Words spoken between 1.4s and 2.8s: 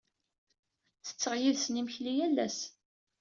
yid-sen imekli yal ass.